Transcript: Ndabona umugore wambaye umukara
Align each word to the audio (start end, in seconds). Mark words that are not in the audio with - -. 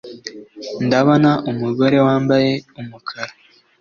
Ndabona 0.85 1.31
umugore 1.51 1.97
wambaye 2.07 2.51
umukara 2.79 3.33